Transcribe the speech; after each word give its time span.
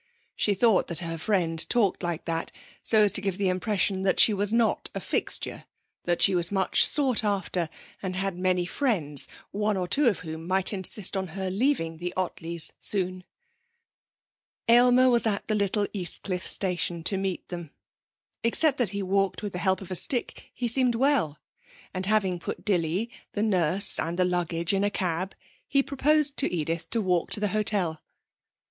She 0.35 0.55
thought 0.55 0.87
that 0.87 0.97
her 0.97 1.19
friend 1.19 1.63
talked 1.69 2.01
like 2.01 2.25
that 2.25 2.51
so 2.81 3.03
as 3.03 3.11
to 3.11 3.21
give 3.21 3.37
the 3.37 3.49
impression 3.49 4.01
that 4.01 4.19
she 4.19 4.33
was 4.33 4.51
not 4.51 4.89
a 4.95 4.99
fixture; 4.99 5.65
that 6.05 6.23
she 6.23 6.33
was 6.33 6.51
much 6.51 6.87
sought 6.87 7.23
after 7.23 7.69
and 8.01 8.15
had 8.15 8.35
many 8.35 8.65
friends, 8.65 9.27
one 9.51 9.77
or 9.77 9.87
two 9.87 10.07
of 10.07 10.21
whom 10.21 10.47
might 10.47 10.73
insist 10.73 11.15
on 11.15 11.27
her 11.37 11.51
leaving 11.51 11.97
the 11.97 12.15
Ottleys 12.17 12.71
soon. 12.79 13.23
Aylmer 14.67 15.07
was 15.07 15.27
at 15.27 15.45
the 15.45 15.53
little 15.53 15.85
Eastcliff 15.93 16.47
station 16.47 17.03
to 17.03 17.15
meet 17.15 17.49
them. 17.49 17.69
Except 18.41 18.79
that 18.79 18.89
he 18.89 19.03
walked 19.03 19.43
with 19.43 19.53
the 19.53 19.59
help 19.59 19.81
of 19.81 19.91
a 19.91 19.95
stick, 19.95 20.49
he 20.51 20.67
seemed 20.67 20.95
well, 20.95 21.37
and 21.93 22.07
having 22.07 22.39
put 22.39 22.65
Dilly, 22.65 23.11
the 23.33 23.43
nurse 23.43 23.99
and 23.99 24.17
the 24.17 24.25
luggage 24.25 24.73
in 24.73 24.83
a 24.83 24.89
cab, 24.89 25.35
he 25.67 25.83
proposed 25.83 26.37
to 26.37 26.51
Edith 26.51 26.89
to 26.89 27.01
walk 27.01 27.29
to 27.33 27.39
the 27.39 27.49
hotel. 27.49 28.01